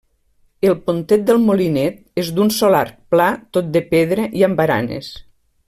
El 0.69 0.75
Pontet 0.85 1.25
del 1.27 1.39
Molinet 1.43 1.99
és 2.23 2.31
d'un 2.39 2.51
sol 2.57 2.77
arc, 2.79 2.97
pla, 3.15 3.29
tot 3.59 3.69
de 3.77 3.85
pedra 3.95 4.27
i 4.41 4.49
amb 4.49 4.63
baranes. 4.63 5.13